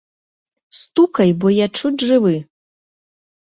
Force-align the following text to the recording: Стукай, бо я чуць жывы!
Стукай, 0.79 1.29
бо 1.45 1.53
я 1.57 1.67
чуць 1.77 2.05
жывы! 2.09 2.35